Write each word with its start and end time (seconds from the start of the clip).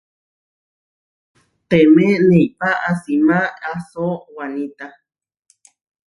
Temé 1.69 2.07
neipá 2.29 2.69
asimá 2.89 3.39
assó 3.71 4.05
wanita. 4.35 4.87